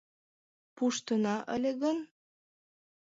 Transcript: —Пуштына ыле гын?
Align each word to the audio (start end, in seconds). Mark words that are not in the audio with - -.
—Пуштына 0.75 1.35
ыле 1.55 1.71
гын? 1.81 1.97